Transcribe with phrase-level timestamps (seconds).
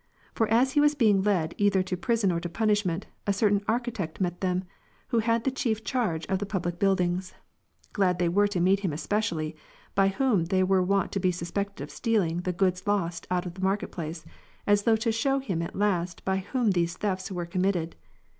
[0.33, 4.19] For as he was being led either to prison or to punishment, a certain architect
[4.19, 4.63] met them,
[5.09, 7.35] who had the chief charge of the public buildings.
[7.93, 9.55] Glad they were to meet him especially,
[9.93, 13.53] by whom they were wont to be suspected of stealing the goods lost out of
[13.53, 14.25] the market place,
[14.65, 17.95] as though to shew him at last by whom these thefts were committed.